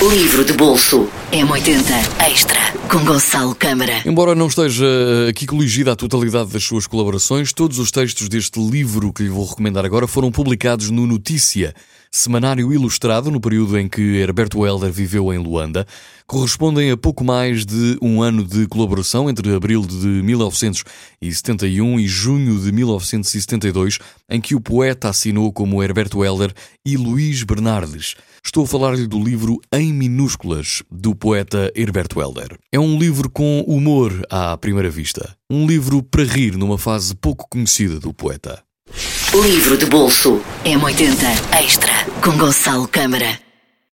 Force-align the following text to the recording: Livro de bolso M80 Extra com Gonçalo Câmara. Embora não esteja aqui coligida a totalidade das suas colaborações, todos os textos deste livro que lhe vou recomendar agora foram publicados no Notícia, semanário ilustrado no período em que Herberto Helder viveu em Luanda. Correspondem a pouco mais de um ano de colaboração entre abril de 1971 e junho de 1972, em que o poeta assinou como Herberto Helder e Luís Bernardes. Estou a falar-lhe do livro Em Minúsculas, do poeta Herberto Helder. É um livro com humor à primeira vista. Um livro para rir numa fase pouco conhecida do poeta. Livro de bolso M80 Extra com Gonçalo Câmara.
Livro 0.00 0.44
de 0.44 0.52
bolso 0.52 1.08
M80 1.32 1.80
Extra 2.30 2.60
com 2.90 3.02
Gonçalo 3.02 3.54
Câmara. 3.54 4.02
Embora 4.04 4.34
não 4.34 4.46
esteja 4.46 4.86
aqui 5.28 5.46
coligida 5.46 5.92
a 5.92 5.96
totalidade 5.96 6.50
das 6.50 6.62
suas 6.62 6.86
colaborações, 6.86 7.50
todos 7.50 7.78
os 7.78 7.90
textos 7.90 8.28
deste 8.28 8.60
livro 8.60 9.10
que 9.10 9.22
lhe 9.22 9.30
vou 9.30 9.46
recomendar 9.46 9.86
agora 9.86 10.06
foram 10.06 10.30
publicados 10.30 10.90
no 10.90 11.06
Notícia, 11.06 11.74
semanário 12.10 12.72
ilustrado 12.72 13.30
no 13.30 13.40
período 13.40 13.78
em 13.78 13.88
que 13.88 14.02
Herberto 14.18 14.66
Helder 14.66 14.92
viveu 14.92 15.32
em 15.32 15.38
Luanda. 15.38 15.86
Correspondem 16.26 16.90
a 16.90 16.96
pouco 16.96 17.24
mais 17.24 17.64
de 17.64 17.96
um 18.02 18.20
ano 18.22 18.44
de 18.44 18.66
colaboração 18.66 19.30
entre 19.30 19.54
abril 19.54 19.82
de 19.82 20.06
1971 20.06 22.00
e 22.00 22.06
junho 22.06 22.60
de 22.60 22.70
1972, 22.70 23.98
em 24.28 24.40
que 24.40 24.54
o 24.54 24.60
poeta 24.60 25.08
assinou 25.08 25.52
como 25.52 25.82
Herberto 25.82 26.24
Helder 26.24 26.52
e 26.84 26.96
Luís 26.96 27.42
Bernardes. 27.42 28.14
Estou 28.56 28.64
a 28.64 28.68
falar-lhe 28.68 29.06
do 29.06 29.22
livro 29.22 29.60
Em 29.70 29.92
Minúsculas, 29.92 30.82
do 30.90 31.14
poeta 31.14 31.70
Herberto 31.76 32.22
Helder. 32.22 32.56
É 32.72 32.80
um 32.80 32.98
livro 32.98 33.28
com 33.28 33.60
humor 33.68 34.24
à 34.30 34.56
primeira 34.56 34.88
vista. 34.88 35.36
Um 35.50 35.66
livro 35.66 36.02
para 36.02 36.24
rir 36.24 36.56
numa 36.56 36.78
fase 36.78 37.14
pouco 37.14 37.46
conhecida 37.50 38.00
do 38.00 38.14
poeta. 38.14 38.62
Livro 39.34 39.76
de 39.76 39.84
bolso 39.84 40.40
M80 40.64 41.62
Extra 41.62 41.92
com 42.24 42.34
Gonçalo 42.38 42.88
Câmara. 42.88 43.45